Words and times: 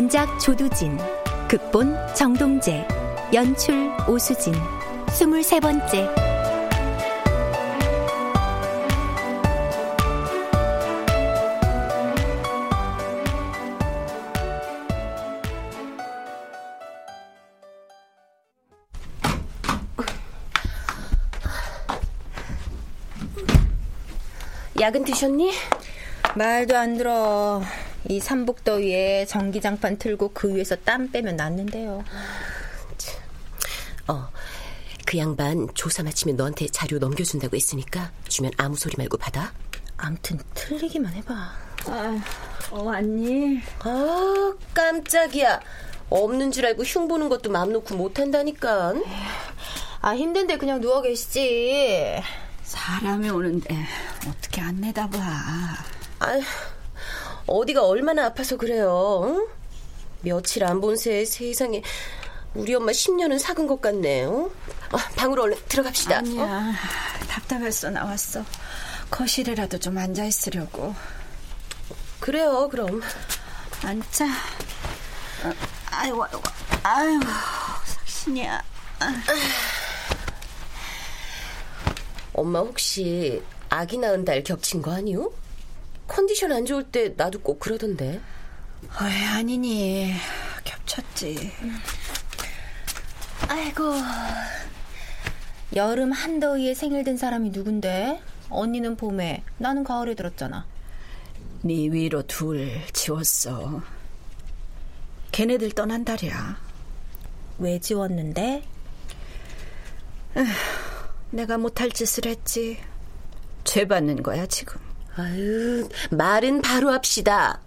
원작 0.00 0.40
조두진, 0.40 0.96
극본 1.46 1.94
정동재, 2.14 2.88
연출 3.34 3.92
오수진, 4.08 4.54
스물세 5.10 5.60
번째. 5.60 6.08
야근 24.80 25.04
드셨니? 25.04 25.52
말도 26.34 26.74
안 26.74 26.96
들어. 26.96 27.60
이 28.08 28.20
삼복더위에 28.20 29.26
전기장판 29.26 29.98
틀고 29.98 30.30
그 30.32 30.54
위에서 30.54 30.76
땀 30.76 31.10
빼면 31.10 31.36
낫는데요. 31.36 32.04
어, 34.08 34.28
그 35.06 35.18
양반 35.18 35.68
조사 35.74 36.02
마치면 36.02 36.36
너한테 36.36 36.66
자료 36.68 36.98
넘겨준다고 36.98 37.56
했으니까 37.56 38.10
주면 38.28 38.52
아무 38.56 38.76
소리 38.76 38.94
말고 38.96 39.18
받아. 39.18 39.52
암튼 39.96 40.38
틀리기만 40.54 41.12
해봐. 41.14 41.34
아, 41.86 42.22
어, 42.70 42.82
왔니? 42.82 43.60
아, 43.80 44.54
깜짝이야. 44.74 45.60
없는 46.08 46.50
줄 46.52 46.66
알고 46.66 46.82
흉 46.82 47.06
보는 47.06 47.28
것도 47.28 47.50
마음 47.50 47.72
놓고 47.72 47.94
못한다니까. 47.96 48.94
아, 50.00 50.16
힘든데 50.16 50.56
그냥 50.56 50.80
누워 50.80 51.02
계시지. 51.02 52.20
사람이 52.62 53.28
오는데 53.30 53.76
어떻게 54.28 54.60
안 54.60 54.80
내다봐. 54.80 55.18
아, 55.18 56.40
어디가 57.50 57.84
얼마나 57.84 58.26
아파서 58.26 58.56
그래요. 58.56 59.22
응? 59.24 59.46
며칠 60.22 60.64
안 60.64 60.80
본 60.80 60.96
새에 60.96 61.24
세상에 61.24 61.82
우리 62.54 62.74
엄마 62.74 62.92
10년은 62.92 63.38
사근 63.38 63.66
것 63.66 63.80
같네. 63.80 64.22
요 64.24 64.50
어? 64.92 64.96
방으로 65.16 65.42
얼른 65.44 65.58
들어갑시다. 65.68 66.18
아니야. 66.18 66.42
어? 66.44 67.26
답답했어 67.28 67.90
나왔어. 67.90 68.44
거실에라도 69.10 69.78
좀 69.78 69.98
앉아 69.98 70.24
있으려고. 70.24 70.94
그래요. 72.20 72.68
그럼 72.70 73.00
앉자. 73.84 74.26
어, 74.26 75.52
아이고 75.90 76.22
아이고 76.24 76.42
아이고 76.84 77.24
삭신이야. 77.84 78.62
엄마 82.32 82.60
혹시 82.60 83.42
아기 83.68 83.98
낳은 83.98 84.24
달 84.24 84.42
겹친 84.44 84.82
거 84.82 84.92
아니요? 84.92 85.32
컨디션 86.10 86.50
안 86.50 86.66
좋을 86.66 86.82
때 86.82 87.14
나도 87.16 87.40
꼭 87.40 87.60
그러던데. 87.60 88.20
어이, 89.00 89.24
아니니. 89.32 90.12
겹쳤지. 90.64 91.52
아이고. 93.48 93.94
여름 95.76 96.10
한더위에 96.10 96.74
생일 96.74 97.04
든 97.04 97.16
사람이 97.16 97.50
누군데? 97.50 98.20
언니는 98.48 98.96
봄에, 98.96 99.44
나는 99.58 99.84
가을에 99.84 100.16
들었잖아. 100.16 100.66
네 101.62 101.74
위로 101.74 102.22
둘 102.24 102.72
지웠어. 102.92 103.80
걔네들 105.30 105.70
떠난 105.70 106.04
달이야. 106.04 106.60
왜 107.58 107.78
지웠는데? 107.78 108.64
에휴, 110.36 110.44
내가 111.30 111.56
못할 111.56 111.88
짓을 111.92 112.26
했지. 112.26 112.80
죄 113.62 113.86
받는 113.86 114.24
거야, 114.24 114.46
지금. 114.46 114.89
아유, 115.20 115.88
말은 116.10 116.62
바로 116.62 116.90
합시다. 116.90 117.60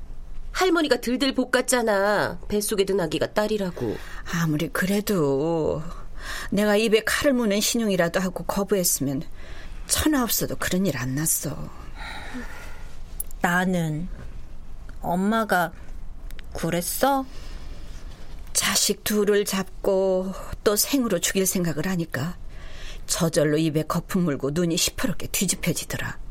할머니가 0.51 0.97
들들 0.97 1.33
볶았잖아. 1.33 2.39
뱃속에 2.47 2.85
든 2.85 2.99
아기가 2.99 3.33
딸이라고. 3.33 3.95
아무리 4.33 4.69
그래도 4.69 5.81
내가 6.51 6.75
입에 6.75 7.03
칼을 7.03 7.33
무는 7.33 7.59
신용이라도 7.59 8.19
하고 8.19 8.43
거부했으면 8.45 9.23
천하 9.87 10.23
없어도 10.23 10.55
그런 10.57 10.85
일 10.85 10.97
안 10.97 11.15
났어. 11.15 11.69
나는 13.41 14.07
엄마가 15.01 15.73
그랬어? 16.53 17.25
자식 18.53 19.03
둘을 19.03 19.45
잡고 19.45 20.33
또 20.63 20.75
생으로 20.75 21.19
죽일 21.19 21.45
생각을 21.45 21.87
하니까 21.87 22.37
저절로 23.07 23.57
입에 23.57 23.83
거품 23.83 24.23
물고 24.23 24.51
눈이 24.51 24.77
시퍼렇게 24.77 25.27
뒤집혀지더라. 25.27 26.22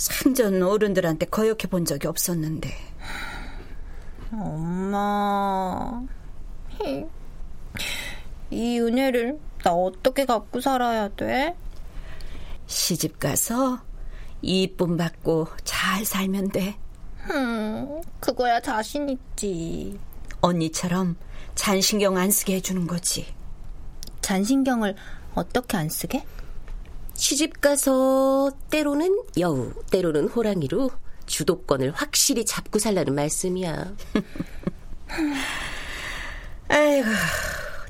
생전 0.00 0.62
어른들한테 0.62 1.26
거역해 1.26 1.68
본 1.68 1.84
적이 1.84 2.06
없었는데. 2.06 2.70
엄마. 4.32 6.02
이 8.50 8.78
은혜를 8.80 9.38
나 9.62 9.72
어떻게 9.72 10.24
갚고 10.24 10.62
살아야 10.62 11.08
돼? 11.08 11.54
시집 12.66 13.18
가서 13.20 13.82
이쁨 14.40 14.96
받고 14.96 15.48
잘 15.64 16.06
살면 16.06 16.48
돼. 16.48 16.76
음, 17.30 18.00
그거야 18.20 18.58
자신 18.60 19.10
있지. 19.10 20.00
언니처럼 20.40 21.16
잔신경 21.54 22.16
안 22.16 22.30
쓰게 22.30 22.54
해주는 22.54 22.86
거지. 22.86 23.26
잔신경을 24.22 24.96
어떻게 25.34 25.76
안 25.76 25.90
쓰게? 25.90 26.24
시집 27.20 27.60
가서 27.60 28.50
때로는 28.70 29.24
여우, 29.38 29.74
때로는 29.90 30.28
호랑이로 30.28 30.90
주도권을 31.26 31.92
확실히 31.92 32.46
잡고 32.46 32.78
살라는 32.78 33.14
말씀이야. 33.14 33.94
아이고, 36.68 37.08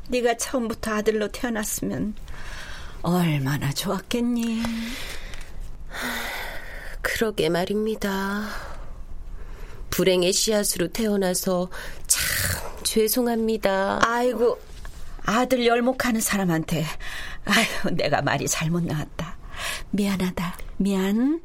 네가 0.08 0.36
처음부터 0.36 0.94
아들로 0.94 1.28
태어났으면 1.28 2.16
얼마나 3.02 3.72
좋았겠니? 3.72 4.62
그러게 7.00 7.50
말입니다. 7.50 8.48
불행의 9.90 10.32
씨앗으로 10.32 10.88
태어나서 10.88 11.70
참 12.08 12.82
죄송합니다. 12.82 14.00
아이고, 14.02 14.58
아들 15.24 15.66
열목하는 15.66 16.20
사람한테 16.20 16.84
아유, 17.50 17.94
내가 17.96 18.22
말이 18.22 18.46
잘못 18.46 18.84
나왔다. 18.84 19.36
미안하다. 19.90 20.56
미안. 20.78 21.40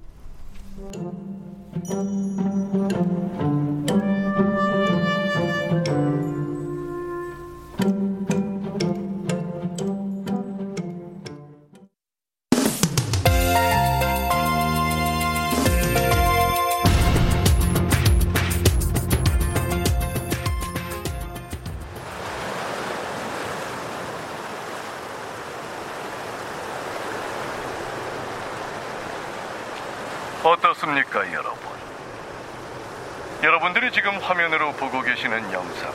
계시는 35.15 35.51
영상. 35.53 35.94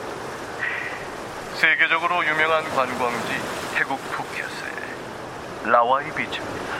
세계적으로 1.53 2.25
유명한 2.25 2.63
관광지 2.75 3.39
태국 3.75 4.01
푸켓의 4.11 4.71
라와이 5.65 6.05
비치입니다. 6.11 6.75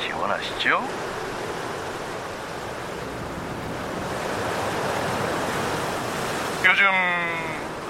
시원하시죠? 0.00 0.88
요즘 6.64 6.86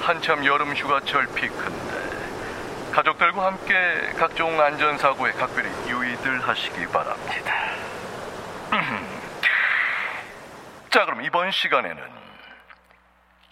한참 0.02 0.44
여름 0.44 0.74
휴가철 0.74 1.26
피크인데 1.28 1.96
가족들과 2.92 3.46
함께 3.46 4.12
각종 4.18 4.60
안전사고에 4.60 5.32
각별히 5.32 5.70
유의들 5.88 6.46
하시기 6.46 6.86
바랍니다. 6.88 7.54
자, 10.90 11.06
그럼 11.06 11.22
이번 11.22 11.50
시간에는 11.50 12.15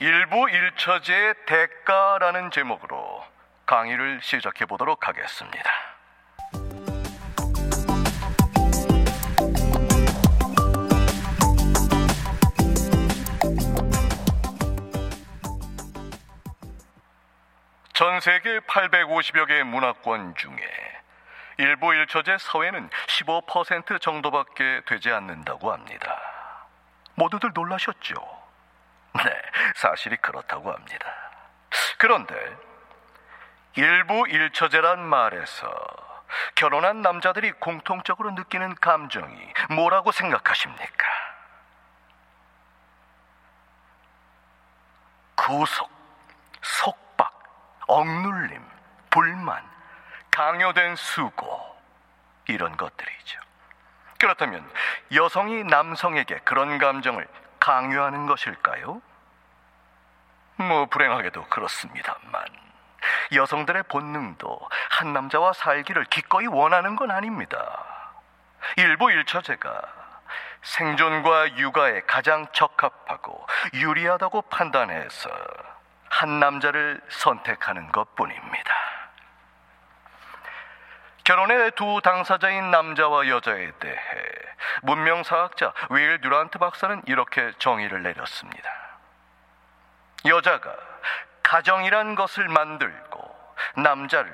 일부 0.05 0.51
일처제의 0.51 1.35
대가라는 1.47 2.51
제목으로 2.51 3.25
강의를 3.65 4.21
시작해 4.21 4.67
보도록 4.67 5.09
하겠습니다. 5.09 5.71
전 17.95 18.21
세계 18.21 18.61
850여 18.61 19.49
개의 19.49 19.65
문화권 19.65 20.35
중에 20.35 20.55
일부 21.57 21.95
일처제 21.95 22.37
사회는 22.37 22.91
15% 23.07 24.03
정도밖에 24.03 24.83
되지 24.85 25.11
않는다고 25.11 25.73
합니다. 25.73 26.21
모두들 27.15 27.53
놀라셨죠? 27.55 28.45
네, 29.15 29.31
사실이 29.75 30.17
그렇다고 30.17 30.73
합니다. 30.73 31.07
그런데 31.99 32.35
일부 33.77 34.27
일처제란 34.29 35.01
말에서 35.05 35.69
결혼한 36.55 37.03
남자들이 37.03 37.53
공통적으로 37.53 38.31
느끼는 38.33 38.77
감정이 38.77 39.53
뭐라고 39.71 40.13
생각하십니까? 40.13 41.07
구속, 45.35 45.91
속박, 46.63 47.33
억눌림, 47.87 48.65
불만, 49.11 49.63
강요된 50.31 50.97
수고 50.97 51.77
이런 52.49 52.77
것들이죠. 52.77 53.41
그렇다면 54.19 54.69
여성이 55.13 55.65
남성에게 55.65 56.39
그런 56.45 56.79
감정을 56.79 57.29
강요하는 57.61 58.27
것일까요? 58.27 59.03
뭐 60.57 60.87
불행하게도 60.87 61.47
그렇습니다만 61.47 62.45
여성들의 63.33 63.85
본능도 63.85 64.69
한 64.91 65.13
남자와 65.13 65.53
살기를 65.53 66.05
기꺼이 66.05 66.47
원하는 66.47 66.97
건 66.97 67.11
아닙니다. 67.11 67.85
일부 68.77 69.11
일처제가 69.11 69.83
생존과 70.63 71.59
육아에 71.59 72.03
가장 72.07 72.47
적합하고 72.53 73.47
유리하다고 73.75 74.43
판단해서 74.43 75.31
한 76.09 76.41
남자를 76.41 77.01
선택하는 77.09 77.93
것 77.93 78.15
뿐입니다. 78.15 78.75
결혼의 81.25 81.73
두 81.73 82.01
당사자인 82.03 82.71
남자와 82.71 83.29
여자에 83.29 83.73
대해 83.81 83.99
문명사학자 84.83 85.73
웨일 85.91 86.21
듀란트 86.21 86.59
박사는 86.59 87.03
이렇게 87.07 87.53
정의를 87.59 88.03
내렸습니다. 88.03 88.84
여자가 90.25 90.75
가정이란 91.43 92.15
것을 92.15 92.49
만들고 92.49 93.35
남자를 93.77 94.33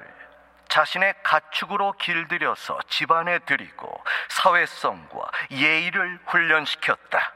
자신의 0.69 1.15
가축으로 1.25 1.93
길들여서 1.93 2.79
집안에 2.89 3.41
들이고 3.41 4.05
사회성과 4.29 5.31
예의를 5.51 6.21
훈련시켰다. 6.27 7.33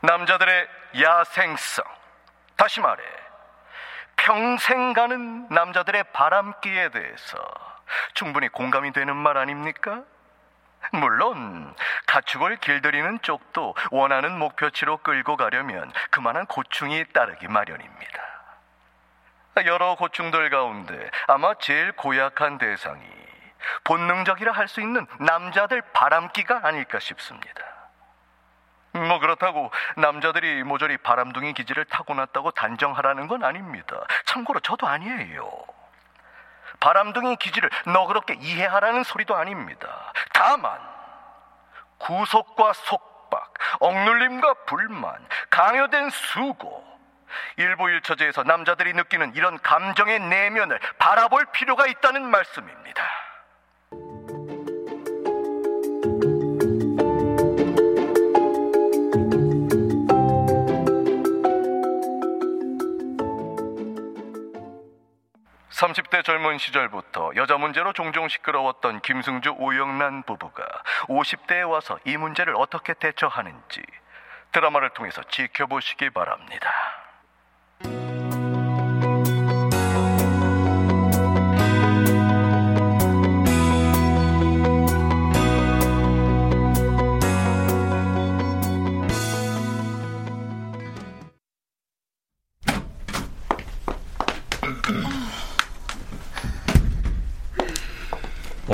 남자들의 0.00 0.68
야생성. 1.00 1.84
다시 2.56 2.80
말해, 2.80 3.04
평생 4.28 4.92
가는 4.92 5.48
남자들의 5.48 6.04
바람기에 6.12 6.90
대해서 6.90 7.38
충분히 8.12 8.48
공감이 8.48 8.92
되는 8.92 9.16
말 9.16 9.38
아닙니까? 9.38 10.02
물론, 10.92 11.74
가축을 12.06 12.56
길들이는 12.58 13.20
쪽도 13.22 13.74
원하는 13.90 14.38
목표치로 14.38 14.98
끌고 14.98 15.38
가려면 15.38 15.90
그만한 16.10 16.44
고충이 16.44 17.06
따르기 17.14 17.48
마련입니다. 17.48 18.22
여러 19.64 19.94
고충들 19.94 20.50
가운데 20.50 21.10
아마 21.26 21.54
제일 21.54 21.92
고약한 21.92 22.58
대상이 22.58 23.00
본능적이라 23.84 24.52
할 24.52 24.68
수 24.68 24.82
있는 24.82 25.06
남자들 25.20 25.80
바람기가 25.94 26.60
아닐까 26.64 26.98
싶습니다. 27.00 27.67
뭐 29.06 29.18
그렇다고 29.18 29.70
남자들이 29.96 30.62
모조리 30.64 30.98
바람둥이 30.98 31.54
기질을 31.54 31.84
타고났다고 31.86 32.50
단정하라는 32.52 33.28
건 33.28 33.44
아닙니다. 33.44 34.00
참고로 34.26 34.60
저도 34.60 34.86
아니에요. 34.86 35.50
바람둥이 36.80 37.36
기질을 37.36 37.70
너그럽게 37.86 38.34
이해하라는 38.40 39.02
소리도 39.04 39.36
아닙니다. 39.36 40.12
다만 40.32 40.78
구속과 41.98 42.72
속박, 42.72 43.54
억눌림과 43.80 44.54
불만, 44.66 45.14
강요된 45.50 46.10
수고, 46.10 46.86
일부 47.56 47.90
일처제에서 47.90 48.44
남자들이 48.44 48.92
느끼는 48.94 49.34
이런 49.34 49.58
감정의 49.58 50.20
내면을 50.20 50.78
바라볼 50.98 51.46
필요가 51.52 51.86
있다는 51.86 52.24
말씀입니다. 52.24 53.02
30대 65.78 66.24
젊은 66.24 66.58
시절부터 66.58 67.32
여자 67.36 67.56
문제로 67.56 67.92
종종 67.92 68.28
시끄러웠던 68.28 69.00
김승주 69.00 69.54
오영란 69.58 70.24
부부가 70.24 70.64
50대에 71.02 71.68
와서 71.68 71.98
이 72.04 72.16
문제를 72.16 72.56
어떻게 72.56 72.94
대처하는지 72.94 73.82
드라마를 74.50 74.90
통해서 74.90 75.22
지켜보시기 75.22 76.10
바랍니다. 76.10 77.07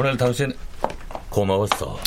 오늘 0.05 0.19
당신 0.19 0.53
고마웠어. 1.31 1.99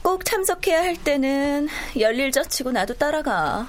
꼭 0.00 0.24
참석해야 0.24 0.80
할 0.80 0.96
때는 0.96 1.68
열일 2.00 2.32
젖히고 2.32 2.72
나도 2.72 2.94
따라가. 2.94 3.68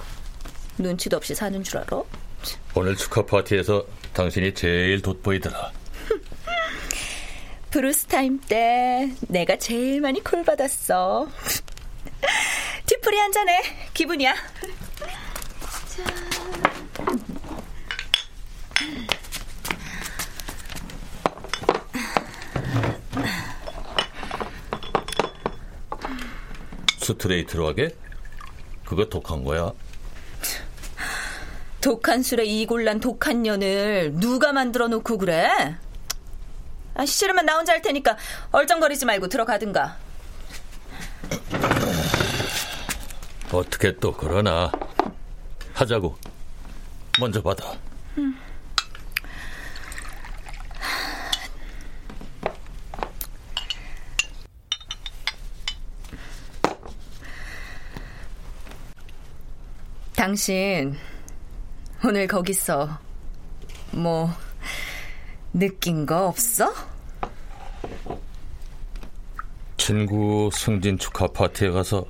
눈치도 0.78 1.18
없이 1.18 1.36
사는 1.36 1.62
줄 1.62 1.80
알아? 1.80 2.04
오늘 2.74 2.96
축하 2.96 3.26
파티에서 3.26 3.86
당신이 4.14 4.54
제일 4.54 5.02
돋보이더라. 5.02 5.74
블루스 7.70 8.06
타임 8.06 8.40
때 8.40 9.12
내가 9.28 9.58
제일 9.58 10.00
많이 10.00 10.24
콜 10.24 10.46
받았어. 10.46 11.28
뒤풀이 12.86 13.18
한 13.18 13.34
잔해. 13.34 13.62
기분이야. 13.94 14.36
스트레이트로 27.08 27.68
하게? 27.68 27.96
그거 28.84 29.06
독한 29.06 29.44
거야. 29.44 29.72
독한 31.80 32.22
술에 32.22 32.46
이골란 32.46 33.00
독한 33.00 33.44
년을 33.44 34.14
누가 34.16 34.52
만들어 34.52 34.88
놓고 34.90 35.18
그래? 35.18 35.78
아, 36.96 37.06
싫으면 37.06 37.46
나 37.46 37.56
혼자 37.56 37.74
할 37.74 37.82
테니까 37.82 38.18
얼쩡거리지 38.52 39.06
말고 39.06 39.30
들어가든가. 39.30 39.98
어떻게 43.52 43.96
또 43.98 44.12
그러나. 44.12 44.70
하자고. 45.74 46.18
먼저 47.20 47.42
받아. 47.42 47.74
음. 48.18 48.38
당신 60.28 60.94
오늘 62.04 62.28
거기서 62.28 63.00
뭐 63.92 64.30
느낀 65.54 66.06
거 66.06 66.28
없어? 66.28 66.74
친구 69.78 70.50
승진 70.52 70.98
축하 70.98 71.28
파티에 71.28 71.70
가서 71.70 72.06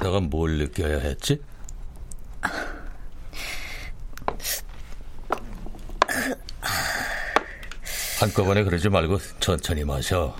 내가 0.00 0.20
뭘 0.20 0.56
느껴야 0.56 1.00
했지? 1.00 1.38
한꺼번에 8.20 8.64
그러지 8.64 8.88
말고 8.88 9.18
천천히 9.38 9.84
마셔. 9.84 10.34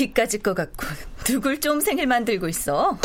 이까짓 0.00 0.42
거 0.42 0.54
갖고 0.54 0.86
누굴 1.22 1.60
좀 1.60 1.80
생일 1.80 2.08
만들고 2.08 2.48
있어? 2.48 2.98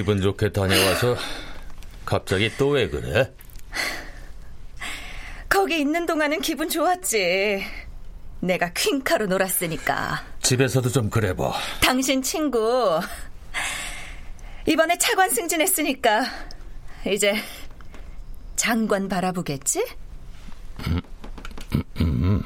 기분 0.00 0.18
좋게 0.22 0.50
다녀와서 0.52 1.14
갑자기 2.06 2.50
또 2.56 2.70
왜 2.70 2.88
그래? 2.88 3.30
거기 5.46 5.78
있는 5.78 6.06
동안은 6.06 6.40
기분 6.40 6.70
좋았지. 6.70 7.62
내가 8.40 8.70
퀸카로 8.72 9.26
놀았으니까. 9.26 10.24
집에서도 10.40 10.88
좀 10.88 11.10
그래 11.10 11.36
봐. 11.36 11.52
당신 11.82 12.22
친구 12.22 12.98
이번에 14.66 14.96
차관 14.96 15.28
승진했으니까 15.28 16.24
이제 17.06 17.34
장관 18.56 19.06
바라보겠지? 19.06 19.84
음, 20.86 21.00
음, 21.74 21.82
음. 22.00 22.42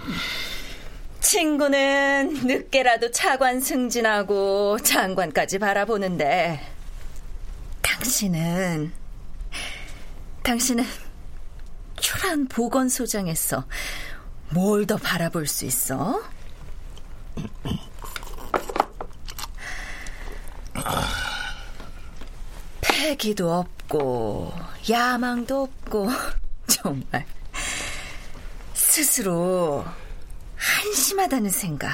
친구는 1.21 2.47
늦게라도 2.47 3.13
차관 3.13 3.61
승진하고 3.61 4.79
장관까지 4.81 5.61
바라보는데 5.61 6.74
당신은 8.05 8.93
당신은 10.43 10.85
초란 11.97 12.47
보건소장에서 12.49 13.65
뭘 14.51 14.85
더 14.87 14.99
바라볼 14.99 15.47
수 15.47 15.65
있어? 15.65 16.21
패기도 22.81 23.53
없고 23.53 24.53
야망도 24.89 25.63
없고 25.63 26.09
정말 26.67 27.25
스스로 28.75 29.85
한심하다는 30.57 31.51
생각 31.51 31.91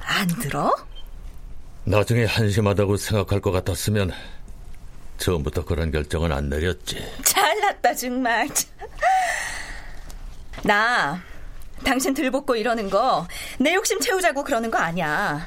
안 0.00 0.26
들어? 0.40 0.74
나중에 1.84 2.24
한심하다고 2.24 2.96
생각할 2.96 3.40
것 3.40 3.50
같았으면 3.52 4.12
처음부터 5.24 5.64
그런 5.64 5.90
결정은 5.92 6.32
안 6.32 6.48
내렸지. 6.48 6.96
잘났다 7.24 7.94
정말. 7.94 8.48
나 10.64 11.22
당신 11.84 12.12
들볶고 12.14 12.56
이러는 12.56 12.90
거 12.90 13.26
내 13.58 13.74
욕심 13.74 14.00
채우자고 14.00 14.42
그러는 14.44 14.70
거 14.70 14.78
아니야. 14.78 15.46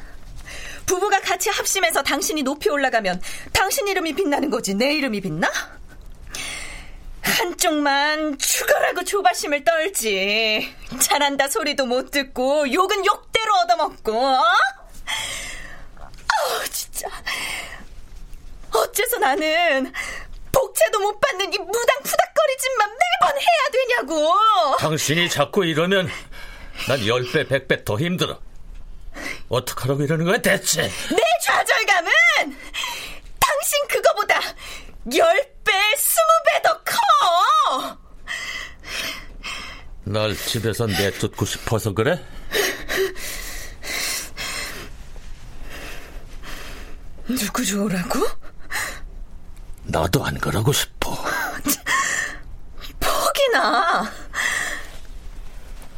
부부가 0.86 1.20
같이 1.22 1.50
합심해서 1.50 2.04
당신이 2.04 2.44
높이 2.44 2.70
올라가면 2.70 3.22
당신 3.52 3.88
이름이 3.88 4.14
빛나는 4.14 4.50
거지 4.50 4.74
내 4.76 4.94
이름이 4.96 5.22
빛나? 5.22 5.50
한쪽만 7.22 8.38
죽어라고 8.38 9.04
조바심을 9.06 9.64
떨지. 9.64 10.72
잘한다 11.00 11.48
소리도 11.48 11.86
못 11.86 12.12
듣고 12.12 12.72
욕은 12.72 13.06
욕대로 13.06 13.54
얻어먹고. 13.64 14.14
어? 14.18 14.42
어 16.00 16.64
진짜. 16.70 17.08
어째서 18.74 19.18
나는 19.20 19.92
복채도 20.52 21.00
못 21.00 21.20
받는 21.20 21.54
이 21.54 21.58
무당 21.58 21.98
푸닥거리짓만 22.04 22.90
매번 22.90 23.38
해야 23.40 23.72
되냐고. 23.72 24.78
당신이 24.78 25.30
자꾸 25.30 25.66
이러면 25.66 26.10
난 26.88 27.06
열배 27.08 27.48
백배 27.48 27.84
더 27.84 27.98
힘들어. 27.98 28.40
어떡하라고 29.50 30.02
이러는 30.04 30.26
거야 30.26 30.38
대체? 30.38 30.84
내 30.84 31.22
좌절감은 31.44 32.12
당신 33.40 33.88
그거보다 33.90 34.40
열 35.16 35.54
배, 35.64 35.72
스무 35.98 36.28
배더 36.52 36.82
커! 36.84 37.98
날 40.06 40.36
집에서 40.36 40.86
내쫓고 40.88 41.46
싶어서 41.46 41.94
그래? 41.94 42.20
누구 47.28 47.66
좋으라고? 47.66 48.20
나도 49.94 50.26
안 50.26 50.36
그러고 50.40 50.74
싶어. 50.74 51.16
퍽이나. 53.00 54.12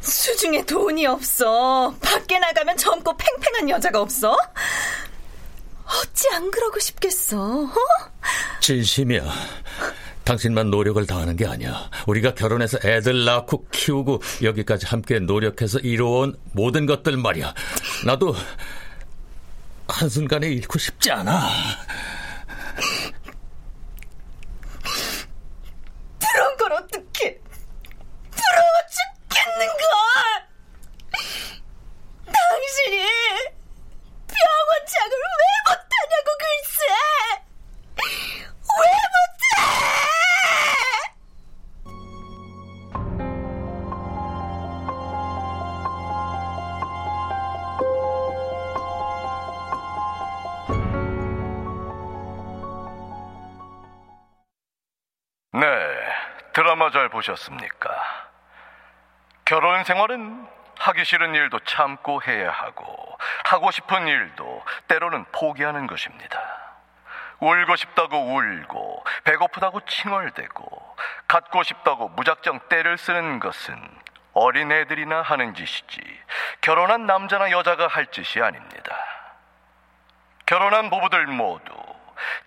수중에 0.02 0.66
돈이 0.66 1.06
없어. 1.06 1.94
밖에 2.02 2.38
나가면 2.38 2.76
젊고 2.76 3.16
팽팽한 3.16 3.70
여자가 3.70 4.02
없어? 4.02 4.36
어찌 5.86 6.28
안 6.34 6.50
그러고 6.50 6.78
싶겠어? 6.78 7.64
어? 7.64 7.74
진심이야. 8.60 9.32
당신만 10.24 10.70
노력을 10.70 11.04
다하는 11.06 11.34
게 11.36 11.46
아니야. 11.46 11.88
우리가 12.06 12.34
결혼해서 12.34 12.78
애들 12.84 13.24
낳고 13.24 13.66
키우고 13.70 14.20
여기까지 14.42 14.84
함께 14.86 15.20
노력해서 15.20 15.78
이루어온 15.78 16.36
모든 16.52 16.84
것들 16.84 17.16
말이야. 17.16 17.54
나도 18.04 18.36
한순간에 19.88 20.48
잃고 20.48 20.78
싶지 20.78 21.10
않아. 21.12 21.48
드라마 56.56 56.90
잘 56.90 57.10
보셨습니까? 57.10 57.90
결혼 59.44 59.84
생활은 59.84 60.48
하기 60.78 61.04
싫은 61.04 61.34
일도 61.34 61.58
참고 61.66 62.22
해야 62.22 62.50
하고, 62.50 63.18
하고 63.44 63.70
싶은 63.70 64.08
일도 64.08 64.64
때로는 64.88 65.26
포기하는 65.32 65.86
것입니다. 65.86 66.40
울고 67.40 67.76
싶다고 67.76 68.34
울고, 68.34 69.04
배고프다고 69.24 69.80
칭얼대고, 69.80 70.96
갖고 71.28 71.62
싶다고 71.62 72.08
무작정 72.08 72.60
때를 72.70 72.96
쓰는 72.96 73.38
것은 73.38 73.76
어린애들이나 74.32 75.20
하는 75.20 75.52
짓이지, 75.54 76.00
결혼한 76.62 77.04
남자나 77.04 77.50
여자가 77.50 77.86
할 77.86 78.06
짓이 78.06 78.42
아닙니다. 78.42 78.96
결혼한 80.46 80.88
부부들 80.88 81.26
모두 81.26 81.75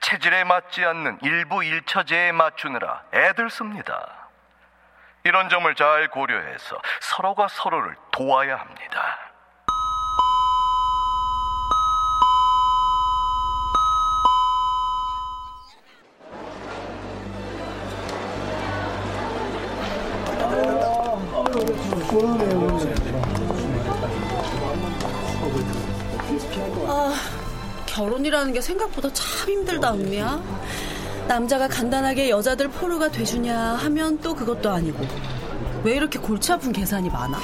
체질에 0.02 0.44
맞지 0.44 0.84
않는 0.86 1.20
일부 1.22 1.64
일처제에 1.64 2.32
맞추느라 2.32 3.04
애들 3.14 3.50
씁니다. 3.50 4.08
이런 5.24 5.50
점을 5.50 5.74
잘 5.76 6.08
고려해서 6.08 6.82
서로가 7.02 7.48
서로를 7.50 7.96
도와야 8.12 8.58
합니다. 8.58 9.18
아, 26.88 27.39
결혼이라는 27.90 28.54
게 28.54 28.62
생각보다 28.62 29.12
참 29.14 29.50
힘들다, 29.50 29.94
은미야. 29.94 30.42
남자가 31.28 31.68
간단하게 31.68 32.30
여자들 32.30 32.70
포르가 32.70 33.10
돼주냐 33.12 33.58
하면 33.58 34.20
또 34.20 34.36
그것도 34.36 34.70
아니고. 34.70 35.06
왜 35.84 35.94
이렇게 35.96 36.20
골치 36.20 36.52
아픈 36.52 36.72
계산이 36.72 37.10
많아? 37.10 37.40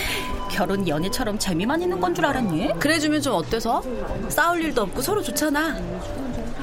결혼 0.50 0.86
연애처럼 0.88 1.38
재미만 1.38 1.82
있는 1.82 2.00
건 2.00 2.14
줄 2.14 2.24
알았니? 2.26 2.78
그래주면 2.78 3.20
좀 3.22 3.34
어때서? 3.34 3.82
싸울 4.28 4.62
일도 4.62 4.82
없고 4.82 5.02
서로 5.02 5.22
좋잖아. 5.22 5.76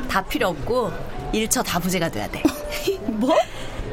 다 0.10 0.22
필요 0.24 0.50
없고 0.50 0.92
일처 1.32 1.64
다부제가 1.64 2.10
돼야 2.10 2.28
돼. 2.30 2.42
뭐? 3.08 3.36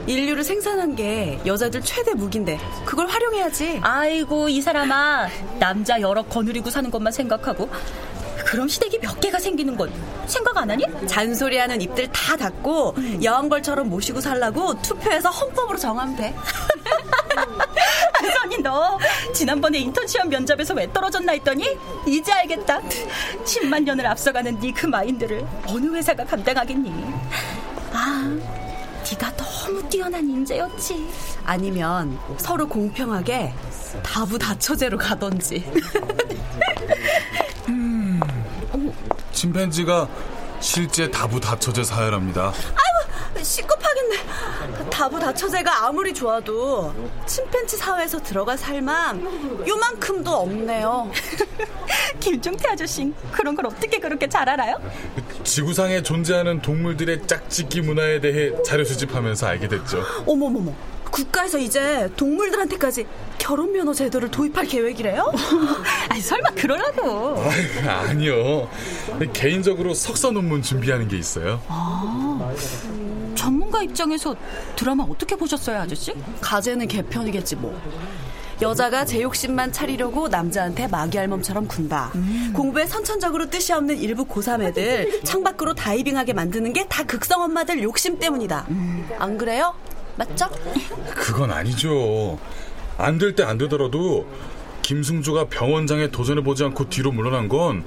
인류를 0.07 0.43
생산한 0.43 0.97
게 0.97 1.39
여자들 1.47 1.83
최대 1.83 2.15
무기인데 2.15 2.59
그걸 2.85 3.07
활용해야지. 3.07 3.81
아이고 3.83 4.49
이 4.49 4.61
사람아 4.61 5.29
남자 5.61 6.01
여러 6.01 6.23
거느리고 6.23 6.71
사는 6.71 6.91
것만 6.91 7.13
생각하고 7.13 7.69
그럼 8.51 8.67
시댁이 8.67 8.99
몇 9.01 9.21
개가 9.21 9.39
생기는 9.39 9.77
건 9.77 9.93
생각 10.27 10.57
안 10.57 10.69
하니? 10.69 10.85
잔소리하는 11.07 11.81
입들 11.81 12.11
다 12.11 12.37
닫고 12.37 12.97
여왕벌처럼 13.23 13.89
모시고 13.89 14.21
살라고 14.21 14.83
투표해서 14.83 15.31
헌법으로 15.31 15.79
정하면 15.79 16.17
돼. 16.17 16.35
선이 18.43 18.59
너 18.59 18.99
지난번에 19.33 19.79
인턴 19.79 20.05
시험 20.09 20.29
면접에서 20.29 20.75
왜 20.75 20.93
떨어졌나 20.93 21.33
했더니 21.35 21.65
이제 22.09 22.33
알겠다. 22.33 22.81
10만 23.45 23.85
년을 23.85 24.05
앞서가는 24.07 24.59
네 24.59 24.73
그 24.73 24.87
마인드를 24.87 25.47
어느 25.67 25.95
회사가 25.95 26.25
감당하겠니? 26.25 26.93
아, 27.93 28.37
네가 29.13 29.37
너무 29.37 29.89
뛰어난 29.89 30.29
인재였지. 30.29 31.09
아니면 31.45 32.19
서로 32.39 32.67
공평하게 32.67 33.53
다부다처제로 34.03 34.99
가던지. 34.99 35.65
음, 39.41 39.53
침팬지가 39.53 40.09
실제 40.61 41.11
다부다처제 41.11 41.83
사회랍니다. 41.83 42.53
아이고 42.53 43.43
시급하겠네. 43.43 44.91
다부다처제가 44.91 45.87
아무리 45.87 46.13
좋아도 46.13 46.95
침팬지 47.25 47.79
사회에서 47.79 48.23
들어갈 48.23 48.59
살만 48.59 49.67
요만큼도 49.67 50.31
없네요. 50.31 51.11
김종태 52.21 52.69
아저씨 52.69 53.13
그런 53.33 53.55
걸 53.57 53.67
어떻게 53.67 53.99
그렇게 53.99 54.29
잘 54.29 54.47
알아요? 54.49 54.77
지구상에 55.43 56.03
존재하는 56.03 56.61
동물들의 56.61 57.27
짝짓기 57.27 57.81
문화에 57.81 58.21
대해 58.21 58.53
자료 58.63 58.85
수집하면서 58.85 59.47
알게 59.47 59.69
됐죠. 59.69 60.05
어머머머. 60.27 60.73
국가에서 61.11 61.59
이제 61.59 62.09
동물들한테까지 62.17 63.07
결혼 63.41 63.73
면허 63.73 63.93
제도를 63.95 64.31
도입할 64.31 64.67
계획이래요? 64.67 65.33
아니 66.11 66.21
설마 66.21 66.51
그러라고? 66.51 67.37
아, 67.87 67.91
아니요. 68.09 68.69
개인적으로 69.33 69.95
석사 69.95 70.31
논문 70.31 70.63
준비하는 70.63 71.09
게 71.09 71.17
있어요. 71.19 71.61
아, 71.67 72.53
전문가 73.35 73.83
입장에서 73.83 74.37
드라마 74.77 75.05
어떻게 75.05 75.35
보셨어요, 75.37 75.79
아저씨? 75.81 76.13
가제는 76.41 76.87
개편이겠지 76.87 77.57
뭐. 77.57 77.77
여자가 78.61 79.07
제 79.07 79.23
욕심만 79.23 79.73
차리려고 79.73 80.29
남자한테 80.29 80.87
마귀알몸처럼 80.89 81.67
군다. 81.67 82.13
음. 82.17 82.53
공부에 82.55 82.85
선천적으로 82.87 83.49
뜻이 83.49 83.73
없는 83.73 83.97
일부 83.97 84.27
고3 84.27 84.63
애들 84.63 85.23
창밖으로 85.25 85.73
다이빙하게 85.75 86.35
만드는 86.35 86.75
게 86.75 86.85
다 86.91 87.03
극성 87.05 87.41
엄마들 87.41 87.83
욕심 87.83 88.19
때문이다. 88.19 88.67
음. 88.69 89.09
안 89.19 89.39
그래요? 89.39 89.75
맞죠? 90.17 90.51
그건 91.15 91.51
아니죠. 91.53 92.39
안 93.01 93.19
될 93.19 93.35
때 93.35 93.43
안 93.45 93.59
되더라도 93.59 94.27
김승주가 94.83 95.47
병원장에 95.49 96.11
도전해보지 96.11 96.65
않고 96.65 96.89
뒤로 96.89 97.13
물러난 97.13 97.49
건 97.49 97.85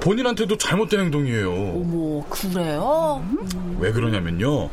본인한테도 0.00 0.56
잘못된 0.56 1.00
행동이에요. 1.00 1.50
어머, 1.52 2.24
그래요? 2.28 3.22
왜 3.78 3.92
그러냐면요. 3.92 4.70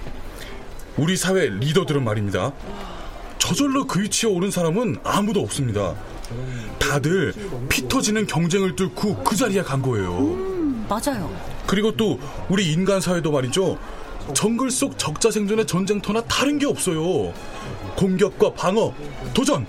우리 0.98 1.18
사회 1.18 1.48
리더들은 1.50 2.04
말입니다. 2.04 2.54
저절로 3.38 3.86
그 3.86 4.02
위치에 4.02 4.30
오른 4.30 4.50
사람은 4.50 4.98
아무도 5.04 5.42
없습니다. 5.42 5.94
다들 6.80 7.34
피 7.70 7.88
터지는 7.88 8.26
경쟁을 8.28 8.76
뚫고 8.76 9.24
그 9.24 9.36
자리에 9.36 9.62
간 9.62 9.82
거예요. 9.82 10.18
음, 10.18 10.86
맞아요. 10.90 11.30
그리고 11.66 11.96
또 11.96 12.20
우리 12.50 12.72
인간 12.72 13.00
사회도 13.02 13.32
말이죠. 13.32 13.78
정글 14.34 14.72
속 14.72 14.98
적자 14.98 15.32
생존의 15.32 15.66
전쟁터나 15.68 16.22
다른 16.24 16.58
게 16.60 16.66
없어요. 16.66 17.34
공격과 17.96 18.54
방어, 18.54 18.94
도전. 19.34 19.66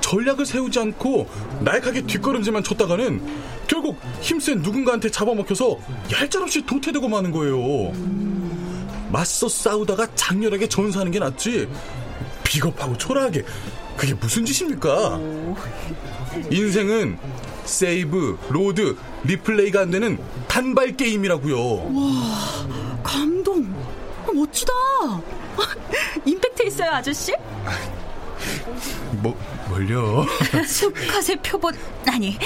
전략을 0.00 0.46
세우지 0.46 0.78
않고 0.78 1.28
나약하게 1.60 2.02
뒷걸음질만 2.02 2.62
쳤다가는 2.62 3.20
결국 3.66 3.98
힘센 4.20 4.58
누군가한테 4.62 5.10
잡아먹혀서 5.10 5.78
얄짤없이 6.12 6.64
도태되고 6.64 7.08
마는 7.08 7.32
거예요. 7.32 7.92
맞서 9.10 9.48
싸우다가 9.48 10.14
장렬하게 10.14 10.68
전사하는 10.68 11.10
게 11.10 11.18
낫지. 11.18 11.68
비겁하고 12.44 12.96
초라하게 12.98 13.44
그게 13.96 14.14
무슨 14.14 14.44
짓입니까? 14.44 15.20
인생은 16.50 17.18
save, 17.64 18.38
load, 18.50 18.96
replay가 19.24 19.80
안 19.80 19.90
되는 19.90 20.18
단발 20.46 20.96
게임이라고요. 20.96 21.56
와, 21.94 22.66
감동. 23.04 23.72
멋지다. 24.34 24.72
임팩트 26.24 26.64
있어요, 26.64 26.90
아저씨? 26.90 27.32
뭐, 29.22 29.38
뭘요? 29.68 30.26
수컷의 30.66 31.36
표본, 31.42 31.74
아니, 32.06 32.36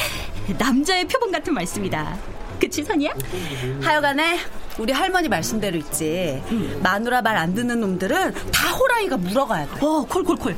남자의 0.59 1.07
표본 1.07 1.33
같은 1.33 1.55
말씀이다. 1.55 2.19
그 2.61 2.69
치, 2.69 2.83
선이야? 2.83 3.13
하여간에 3.83 4.39
우리 4.79 4.93
할머니 4.93 5.29
말씀대로 5.29 5.77
있지. 5.79 6.43
음. 6.51 6.81
마누라 6.83 7.23
말 7.23 7.37
안 7.39 7.55
듣는 7.55 7.81
놈들은 7.81 8.35
다 8.53 8.71
호랑이가 8.73 9.17
물어가야 9.17 9.67
돼. 9.67 9.85
어, 9.85 10.05
콜콜콜. 10.09 10.57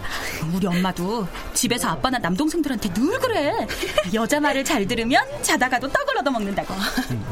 우리 0.54 0.66
엄마도 0.66 1.26
집에서 1.52 1.88
아빠나 1.88 2.18
남동생들한테 2.18 2.92
늘 2.94 3.18
그래. 3.18 3.66
여자 4.14 4.40
말을 4.40 4.64
잘 4.64 4.86
들으면 4.86 5.22
자다가도 5.42 5.88
떡을 5.88 6.18
얻어먹는다고. 6.18 6.74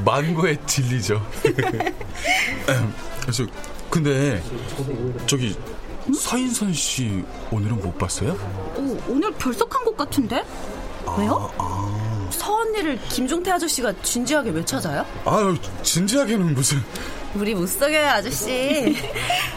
만고의 0.04 0.58
진리죠. 0.66 1.26
그래서 3.22 3.44
근데 3.90 4.42
저기 5.26 5.56
서인선 6.14 6.72
씨 6.74 7.24
오늘은 7.50 7.80
못 7.80 7.96
봤어요? 7.98 8.32
오, 8.76 8.98
오늘 9.08 9.32
결석한 9.34 9.84
것 9.84 9.96
같은데? 9.96 10.44
왜요? 11.18 11.50
아, 11.58 11.62
아. 11.62 12.07
서 12.30 12.56
언니를 12.56 12.98
김종태 13.08 13.50
아저씨가 13.50 13.94
진지하게 14.02 14.50
왜 14.50 14.64
찾아요? 14.64 15.04
아유 15.24 15.56
진지하게는 15.82 16.54
무슨 16.54 16.78
우리 17.34 17.54
못 17.54 17.66
속여요 17.66 18.08
아저씨 18.08 18.96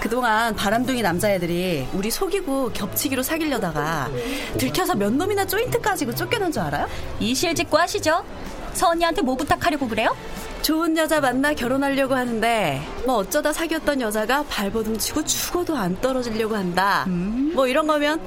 그동안 0.02 0.56
바람둥이 0.56 1.02
남자애들이 1.02 1.88
우리 1.94 2.12
속이고 2.12 2.72
겹치기로 2.74 3.24
사귀려다가 3.24 4.10
들켜서 4.58 4.94
몇 4.96 5.14
놈이나 5.14 5.46
조인트 5.46 5.80
까지고 5.80 6.14
쫓겨난 6.16 6.52
줄 6.52 6.62
알아요? 6.64 6.88
이 7.20 7.34
실직고 7.34 7.78
하시죠 7.78 8.26
서 8.74 8.90
언니한테 8.90 9.22
뭐 9.22 9.36
부탁하려고 9.36 9.88
그래요? 9.88 10.16
좋은 10.62 10.96
여자 10.98 11.20
만나 11.20 11.54
결혼하려고 11.54 12.16
하는데 12.16 12.82
뭐 13.06 13.16
어쩌다 13.16 13.52
사귀었던 13.52 14.00
여자가 14.02 14.44
발버둥 14.44 14.98
치고 14.98 15.26
죽어도 15.26 15.76
안 15.76 16.00
떨어지려고 16.00 16.56
한다 16.56 17.06
음. 17.08 17.52
뭐 17.56 17.68
이런 17.68 17.88
거면 17.88 18.22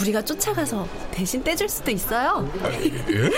우리가 0.00 0.22
쫓아가서 0.22 0.86
대신 1.10 1.42
떼줄 1.42 1.68
수도 1.68 1.90
있어요. 1.90 2.50
아, 2.62 2.68
예? 2.72 3.30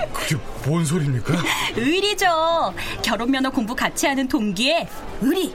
아, 0.00 0.06
그게 0.12 0.36
뭔 0.64 0.84
소리입니까? 0.84 1.34
의리죠. 1.76 2.74
결혼 3.02 3.30
면허 3.30 3.50
공부 3.50 3.74
같이 3.74 4.06
하는 4.06 4.28
동기에 4.28 4.88
의리. 5.20 5.54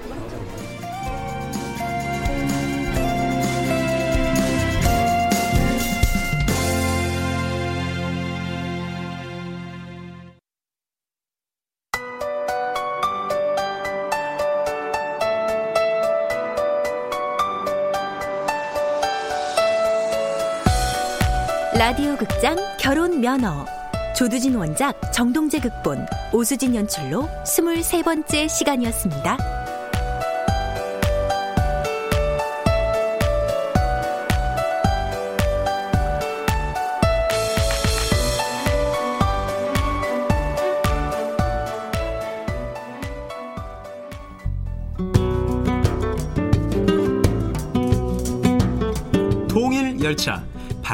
라디오 21.80 22.18
극장 22.18 22.58
결혼 22.78 23.22
면허 23.22 23.65
조두진 24.13 24.54
원작 24.56 25.00
정동재 25.13 25.62
극본 25.62 26.06
오수진 26.34 26.76
연출로 26.76 27.30
23번째 27.46 28.50
시간이었습니다. 28.50 29.59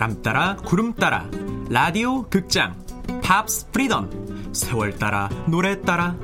바람 0.05 0.21
따라 0.21 0.55
구름 0.57 0.93
따라, 0.93 1.27
라디오 1.67 2.29
극장, 2.29 2.75
Pops 3.23 3.71
Freedom, 3.71 4.53
세월 4.53 4.95
따라 4.99 5.29
노래 5.47 5.81
따라, 5.81 6.15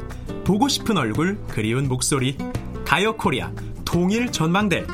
보고 0.43 0.67
싶은 0.67 0.97
얼굴 0.97 1.39
그리운 1.47 1.87
목소리, 1.87 2.37
가요 2.85 3.17
코리아, 3.17 3.51
통일 3.83 4.31
전망대. 4.31 4.85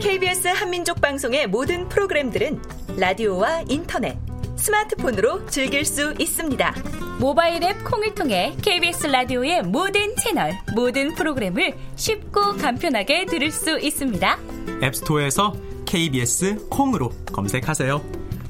KBS 0.00 0.48
한민족 0.48 1.02
방송의 1.02 1.48
모든 1.48 1.86
프로그램들은 1.90 2.62
라디오와 2.96 3.64
인터넷, 3.68 4.16
스마트폰으로 4.56 5.44
즐길 5.44 5.84
수 5.84 6.14
있습니다. 6.18 6.74
모바일 7.20 7.62
앱 7.62 7.84
콩을 7.84 8.14
통해 8.14 8.56
KBS 8.62 9.08
라디오의 9.08 9.64
모든 9.64 10.16
채널, 10.16 10.54
모든 10.74 11.14
프로그램을 11.14 11.76
쉽고 11.96 12.56
간편하게 12.56 13.26
들을 13.26 13.50
수 13.50 13.78
있습니다. 13.78 14.38
앱스토어에서 14.82 15.67
KBS 15.88 16.68
콩으로 16.68 17.10
검색하세요. 17.32 18.02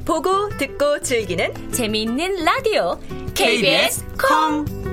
보고 0.04 0.48
듣고 0.58 1.00
즐기는 1.00 1.70
재미있는 1.70 2.44
라디오 2.44 2.98
KBS 3.34 4.04
콩. 4.18 4.87